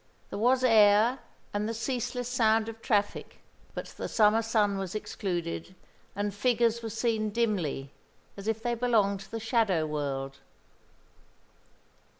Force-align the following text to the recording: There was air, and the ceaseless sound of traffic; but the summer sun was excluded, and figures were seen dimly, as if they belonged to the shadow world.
There 0.31 0.39
was 0.39 0.63
air, 0.63 1.19
and 1.53 1.69
the 1.69 1.75
ceaseless 1.75 2.27
sound 2.27 2.67
of 2.67 2.81
traffic; 2.81 3.37
but 3.75 3.85
the 3.85 4.07
summer 4.07 4.41
sun 4.41 4.79
was 4.79 4.95
excluded, 4.95 5.75
and 6.15 6.33
figures 6.33 6.81
were 6.81 6.89
seen 6.89 7.29
dimly, 7.29 7.91
as 8.35 8.47
if 8.47 8.63
they 8.63 8.73
belonged 8.73 9.19
to 9.19 9.29
the 9.29 9.39
shadow 9.39 9.85
world. 9.85 10.39